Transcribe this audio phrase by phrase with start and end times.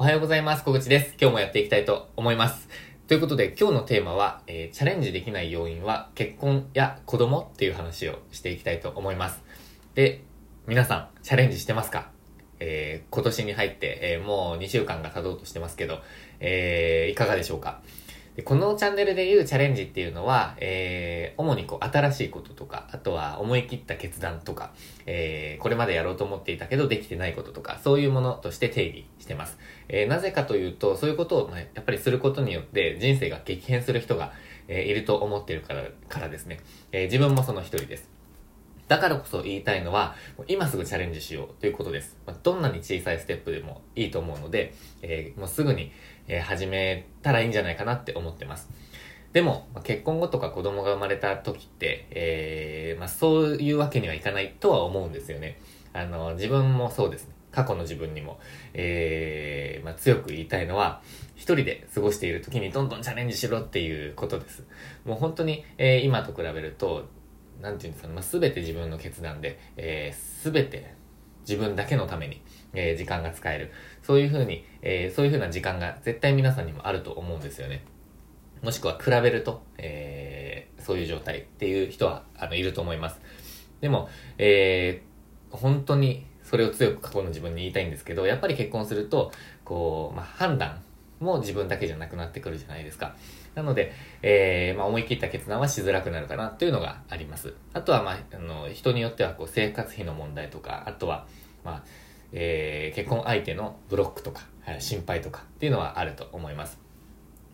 [0.00, 0.62] おはようございます。
[0.62, 1.16] 小口です。
[1.20, 2.68] 今日もやっていきたいと思います。
[3.08, 9.42] ということで、今日のテーマは、えーチャレンジできない要因は結婚や子供っていう話をしていきたいと思います。
[9.96, 10.22] で、
[10.68, 12.12] 皆さん、チャレンジしてますか？
[12.60, 15.98] えー今年に入って、えーもう2週間が経とうとしてますけど、
[16.38, 17.80] えーいかがでしょうか？
[18.38, 24.70] でこのチャンネルで言うチャレンジっていうのは、えー主にこう新しいこととか、あとは思い切った決断とか、
[25.06, 29.58] えーこれまでやろうと思っていたけどできてないこととか、そういうものとして定義してます。
[29.88, 34.32] えーなぜかというと、そういうことを、ねやっぱりすることによって人生が激変する人が、
[34.68, 36.60] えいると思っているから、からですね。
[36.92, 38.17] えー自分もその一人です。
[38.88, 40.14] だからこそ言いたいのは、
[40.46, 42.16] 今すぐチャレンジしようということです。
[42.42, 45.92] どんなに小さいステップでもいいと思うので、えーもうすぐに、
[46.26, 48.70] え始めたらいいんじゃないかなって思ってます。
[49.32, 55.60] でも、結婚後とか子供が生まれた時って、えーまあ、そういうわけにはいかないとは思うんですよね。
[55.92, 57.34] あの、自分もそうですね。
[57.52, 58.38] 過去の自分にも、
[58.74, 61.02] えーまあ、強く言いたいのは、
[61.34, 64.64] 一人で過ごしている時にどんどんチャレンジしろっていうことです。
[65.04, 67.06] もう本当に、えー今と比べると、
[67.60, 70.94] なんていうんですかね、まあ、全て自分の決断で、えー、全て
[71.40, 72.42] 自分だけのために、
[72.74, 73.72] えー時間が使える。
[74.02, 77.84] そういうふうに、えーそういうふうな時間が絶対皆さんにもあると思うんですよね。
[78.62, 83.20] もしくは比べると、えーそういう状態っていう人は、あの、いると思います。
[83.80, 85.08] でも、えー
[85.56, 89.32] 本当にそれを強く過去の自分に言いたいんですけど、やっぱり結婚すると、
[89.64, 90.82] こう、まあ、判断
[91.20, 93.16] も自分だけじゃなくなってくるじゃないですか。
[93.58, 93.92] なので、
[94.22, 97.54] えーまあ、思い切った決断はしづらくなるかなというのがあります。
[97.72, 101.26] あとは、まあ、あの、人によっては、こう、生活費の問題とか、あとは、
[101.64, 101.82] まあ、
[102.32, 104.42] えー結婚相手のブロックとか、
[104.78, 106.78] 心配とかっていうのはあると思います。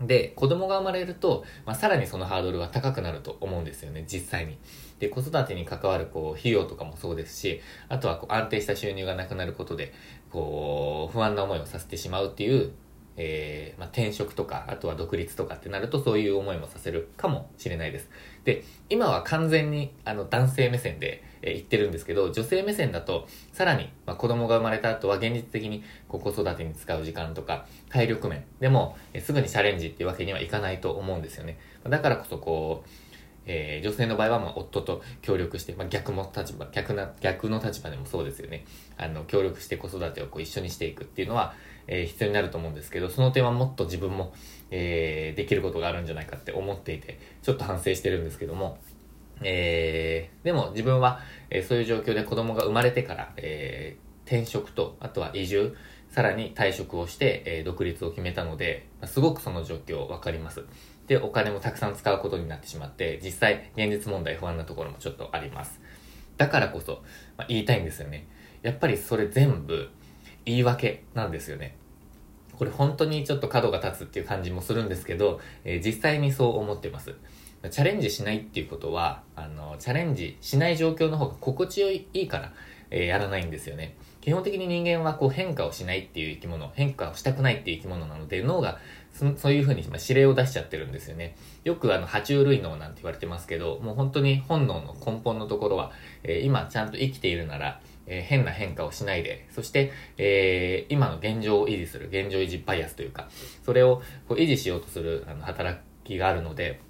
[0.00, 4.58] で、子供が生まれると、まあ、さらにそのハードルは高くなると思うんですよね、実際に。
[4.98, 9.92] で、子育てに関わる、こう、費用とかもそうですし、あとは、こう、安定した収入がなくなることで、
[10.30, 12.72] こう、不安な思いをさせてしまうっていう、
[13.16, 18.08] えーまあ、転職とか、あとは独立とかってなると、そういう思いもさせるかもしれないです。
[18.44, 31.58] で、今は完全に、あの、男性目線で、えー言ってるんですけど、女性目線だと、さらに、まあ、子供が生まれた後は現実的にこう子育てに使う時間とか、体力面でも、えーすぐにチャレンジっていうわけにはいかないと思うんですよね。
[31.88, 32.88] だからこそこう、
[33.44, 38.64] えー女性の場合はまあ夫と協力して、まあ、逆も立場、逆な、逆の立場でもそうですよね。
[38.96, 41.54] あの、協力して子育てをこう一緒にしていくっていうのは、
[41.86, 44.32] えー必要になると思うんですけど、その点はもっと自分も、
[44.70, 48.78] えーできることがあるんじゃないかって思っていて、ちょっと反省してるんですけども、
[49.42, 51.20] えーでも自分は、
[51.50, 55.76] えーそういう状況で子供が生まれてから、えー転職と、あとは移住、
[56.08, 60.64] さらに退職をして、えー独立を決めたので、ますごくその状況わかります。
[61.08, 65.80] で、お金もたくさん使うことになってしまって、実際、現実問題不安なところもちょっとあります。
[66.36, 67.02] だからこそ、
[67.36, 68.28] まあ言いたいんですよね。
[68.62, 69.90] やっぱりそれ全部、
[70.44, 71.76] 言い訳なんですよね。
[72.58, 77.14] これ本当にちょっと角が立つっていう感じもするんですけど、えー実際にそう思ってます。
[77.70, 82.52] チャレンジしないっていうことは、あの、チャレンジしない状況の方が心地よいいから、
[82.90, 83.96] えーやらないんですよね。
[84.20, 88.78] 基本的に人間はこう変化をしないっていう生き物、変化をしたくないっていう生き物なので、脳が
[89.12, 91.34] そそういうふうに指令を出しちゃってるんですよね。
[91.64, 95.90] よくあの、爬虫類脳なんて言われてますけど、もう本当に本能の根本のところは、
[96.22, 103.28] えー今ちゃんと生きているなら、えー変な変化をしないで、そして、えー今の現状を維持する、現状維持バイアスというか、
[103.64, 106.80] それをこう維持しようとするあの働きがあるので、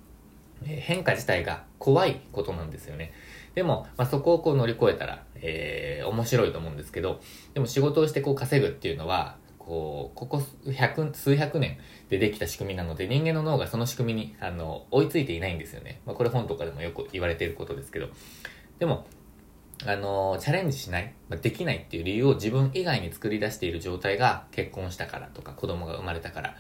[0.65, 3.13] えー変化自体が怖いことなんですよね。
[3.55, 7.21] でも、まあ、そこをこう乗り越えたら、えー面白いと思うんですけど、
[7.55, 11.79] でも仕事をしてこう稼ぐっていうのは、こう、ここ百、数百年
[12.09, 16.01] でできた仕組みなので、人間の脳がその仕組みに、あの、追いついていないんですよね。
[16.05, 18.09] まあ、これ本とかでもよく言われていることですけど。
[18.81, 19.07] でも、
[19.87, 26.57] あの、チャレンジしない、まできないっていう理由を自分以外に作り出している状態が結婚したからとか子供が生まれたから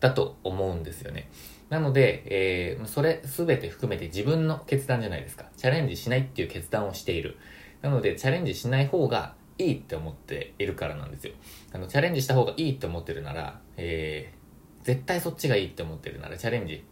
[0.00, 1.30] だと思うんですよね。
[1.70, 5.46] なので、えーそれ全て含めて自分の決断じゃないですか。
[5.56, 7.38] チャレンジしないっていう決断をしている。
[7.82, 11.32] なので、チャレンジしない方がいいって思っているからなんですよ。
[11.72, 14.44] あの、チャレンジした方がいいって思ってるなら、えー
[14.84, 16.84] 絶対そっちがいいって思ってるならチャレンジ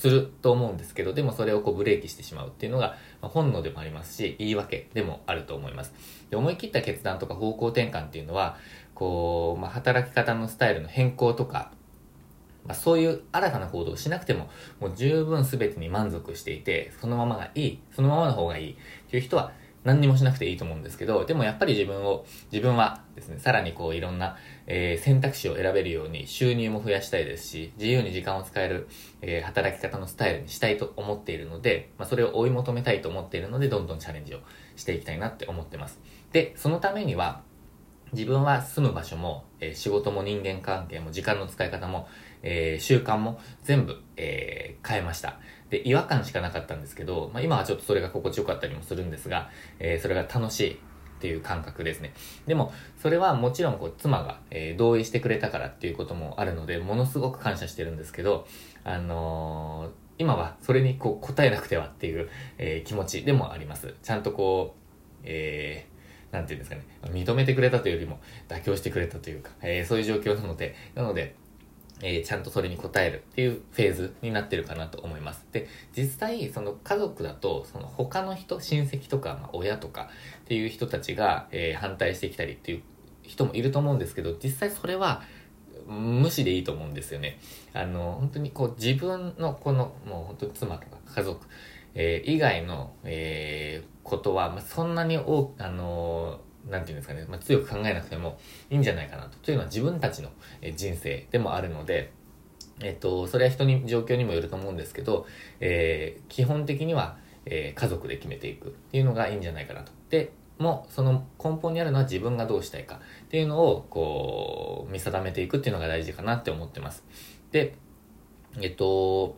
[0.00, 5.92] すると思うんですけど、でもそれをこうブレーキしてしまうっていうのが、ま本能でもありますし、言い訳でもあると思います。
[6.30, 8.56] で思い切った決断とか方向転換っていうのは、
[8.94, 11.70] こう、まあ、働き方のスタイルの変更とか、
[12.64, 14.48] まあ、そういう新たな行動をしなくても、
[14.80, 18.76] もう十分全てに満足していて、そのままがいい、そのままの方がいいっ
[19.10, 19.52] ていう人は、
[19.84, 24.36] 何にもしなくていいと思うんですけど、でもやっぱり自分を、自分はですね、さらにこういろんな、
[24.72, 28.88] えー選択肢を選べるように収入も増やしたいですし、自由に時間を使える、
[29.20, 34.38] えー働き方のスタイルにしたいと思っているので、まあ、それを追い求めたいと思っているので、どんどんチャレンジを
[34.76, 36.00] していきたいなって思ってます。
[36.32, 37.42] で、そのためには、
[38.12, 42.08] 自分は住む場所も、えー、仕事も人間関係も時間の使い方も、
[42.42, 45.38] えー、習慣も全部、えー、変えました。
[45.70, 50.80] で、違和感しかなかったんですけど、まあ、今はちょっとそれが心地よかったりもするんですが、え、それが楽しい
[51.20, 52.14] っていう感覚ですね。
[52.46, 58.46] でも、それはもちろんこう、妻が、えー、同意してくれたからっていうこともあるので、ものすごく感謝してるんですけど、
[58.84, 63.94] あのー、今はそれにこう答えなくてはっていう、えー、気持ちでもあります。
[64.02, 68.18] ちゃんとこう、えー、ていうんですかね、認めてくれたというよりも
[68.48, 71.34] 妥協してくれたというか、えー、そういう状況なので、なので、
[72.02, 75.46] えー、ちゃんとそれに応えるっていうフェーズになってるかなと思います。
[75.52, 80.08] で、実際、その家族だと、その他の人、親戚とか、まあ、親とか
[80.42, 82.82] っていう人たちが、えー、反対してきたりっていう
[83.22, 85.22] 人もいると思うんですけど、実際それは
[85.86, 87.38] 無視でいいと思うんですよね。
[87.72, 91.46] あの、本当にこう自分のこの、もう本当に妻とか家族、
[91.94, 99.38] えー、以外の、え、ことは、まあ、そんなに多くあのなんていうんですかね、まあ、強く考えなくてもいいんじゃないかなと。
[99.38, 100.30] というのは自分たちの
[100.74, 102.12] 人生でもあるので、
[102.80, 105.26] えっと、それは人に、状況にもよると思うんですけど、
[105.60, 109.92] えー、基本的には、えー、家族で決めていくっていうのがいいんじゃないかなと。
[110.08, 117.04] で、も、その根本にあるのは自分がどうしたいかっていうのを、こう、見定めていくっていうのが大事かなって思ってます。
[117.50, 117.74] で、
[118.60, 119.36] えっと、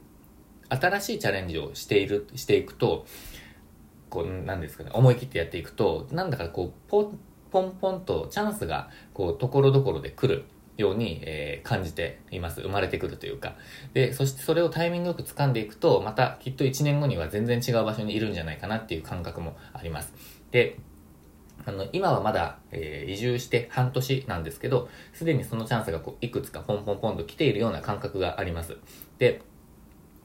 [0.68, 3.06] 新しいチャレンジをしている、していくと、
[4.12, 7.18] こう、なんですかね、思い切ってやっていくと、なんだかこう、ポン、
[7.50, 10.44] ポンポンとチャンスが、こう、ところどころで来る
[10.76, 12.60] ように、えー、感じています。
[12.60, 13.56] 生まれてくるというか。
[13.94, 20.12] で、そしてそれをタイミングよく掴んでいくと、またきっと1年後には全然違う場所にいるんじゃないかなっていう感覚もあります。
[20.50, 20.76] で、
[21.64, 28.76] あの、今はまだ、えー、移住して半年なんですけど、すでにそのチャンスがこういくつかポンポンポンと来ているような感覚があります。
[29.16, 29.40] で、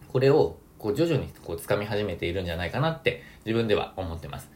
[0.09, 4.49] これをこう徐々にこう掴み始めているんじゃないかなって自分では思ってます。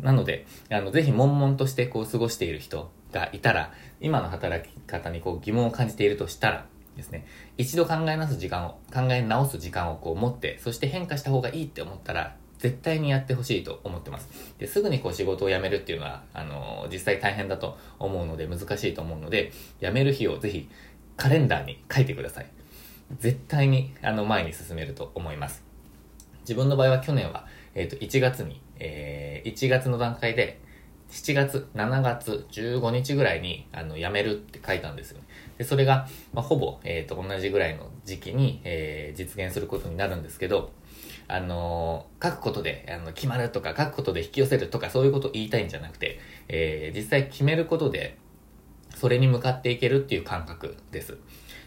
[0.00, 7.26] なので、あの、ぜひ悶々としてこう過ごしている人がいたら、今の働き方にこう疑問を感じているとしたらですね、
[7.56, 14.54] 一度考え直す時間を、考え直す時間をこう持って、そして変化した方がいいって思ったら、絶対にやってほしいと思ってます。
[14.58, 20.68] で、すぐにこう仕事を辞めるっていうのは、あの、実際大変だと思うので難しいと思うので、辞める日をぜひ
[21.16, 22.46] カレンダーに書いてください。
[23.18, 25.65] 絶対にあの前に進めると思います。
[26.46, 30.60] 自分の場合は去年は、えっ、ー、と、1月に、えー、1月の段階で、
[31.10, 35.24] 7月、7月15日ぐらいに、あの、辞めるって書いたんですよね。
[35.58, 40.72] で、それが、まあ、ほぼ、えっ、ー、と、同じぐらいの時期に、えー、実現することになるんですけど、
[41.28, 48.16] あのー、書くことで、あの、決まるとか、書くことで引き寄せるとか、そういうことを言いたいんじゃなくて、えー、実際決めることで、
[48.94, 51.18] それに向かっていけるっていう感覚です。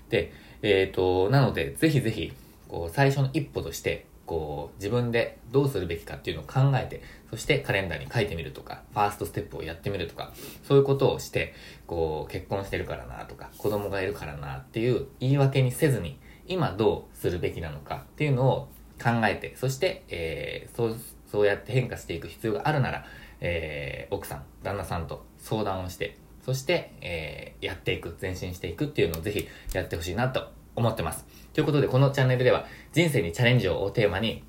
[0.09, 2.33] で、えっ、ー、と、なので、ぜひぜひ、
[2.67, 10.33] こう、最初の一歩として、こう、自分でどうするべきかっていうのを考えて、そしてカレンダーに書いてみるとか、ファーストステップをやってみるとか、
[10.63, 11.55] そういうことをして、
[11.87, 18.69] こう、結婚してるからなとか、子供がいるからなっていう言い訳にせずに、今どうするべきなのかっていうのを
[19.03, 20.95] 考えて、そして、えー、そう、
[21.25, 23.05] そうやって変化していく必要があるなら、
[23.41, 31.25] えー、奥さん、旦那さんと相談をして、そして、えー、やっていく、前進していくっていうのをぜひやってほしいなと思ってます。
[31.53, 34.43] ということで、このチャンネルでは人生にチャレンジをテーマに、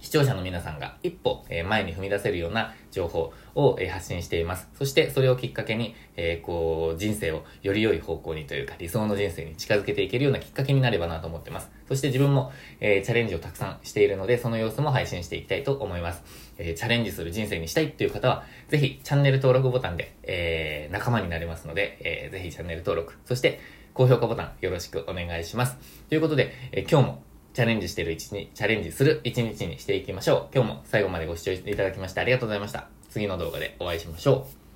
[0.00, 4.68] 視聴者の皆さんが一歩前に踏み出せるような情報を発信しています。
[4.74, 11.70] そしてそれをきっかけに、えー、こう、人生をより良い方向にというか理想の人生に近づけていけるようなきっかけになればなと思ってます。
[11.86, 12.50] そして自分も、
[12.80, 16.22] えー、チャレンジをたくさんしているので、その様子も配信していきたいと思います。
[16.56, 23.60] えー、チャレンジする人生にしたいっていう方は、ぜひチャンネル登録ボタンで、え、仲間になれますので、えー、ぜひチャンネル登録、そして
[23.94, 25.76] 高評価ボタンよろしくお願いします。
[26.08, 30.54] ということで、え今日もチャレンジしてる一日、チャレンジする一日にしていきましょう。
[30.54, 32.88] 今日も最後までご視聴いただきましてありがとうございました。
[33.10, 34.59] 次の動画でお会いしましょう。